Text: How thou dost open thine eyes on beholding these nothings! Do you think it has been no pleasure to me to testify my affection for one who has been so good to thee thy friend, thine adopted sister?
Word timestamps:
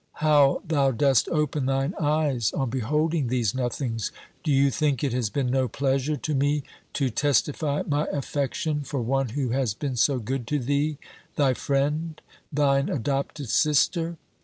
How 0.13 0.63
thou 0.67 0.89
dost 0.89 1.29
open 1.29 1.67
thine 1.67 1.93
eyes 1.99 2.51
on 2.53 2.71
beholding 2.71 3.27
these 3.27 3.53
nothings! 3.53 4.11
Do 4.43 4.51
you 4.51 4.71
think 4.71 5.03
it 5.03 5.13
has 5.13 5.29
been 5.29 5.51
no 5.51 5.67
pleasure 5.67 6.17
to 6.17 6.33
me 6.33 6.63
to 6.93 7.11
testify 7.11 7.83
my 7.87 8.05
affection 8.05 8.81
for 8.81 8.99
one 8.99 9.29
who 9.29 9.49
has 9.49 9.75
been 9.75 9.95
so 9.95 10.17
good 10.17 10.47
to 10.47 10.57
thee 10.57 10.97
thy 11.35 11.53
friend, 11.53 12.19
thine 12.51 12.89
adopted 12.89 13.49
sister? 13.49 14.17